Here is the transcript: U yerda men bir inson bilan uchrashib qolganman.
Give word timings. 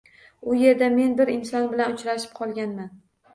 U 0.51 0.55
yerda 0.61 0.87
men 0.93 1.13
bir 1.19 1.31
inson 1.33 1.67
bilan 1.75 1.93
uchrashib 1.99 2.35
qolganman. 2.41 2.91